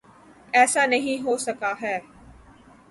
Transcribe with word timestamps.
ایسا 0.53 0.85
نہیں 0.85 1.23
ہو 1.23 1.37
سکا 1.37 1.73
ہے۔ 1.81 1.97